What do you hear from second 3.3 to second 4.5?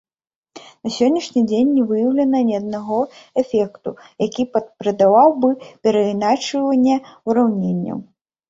эфекту, які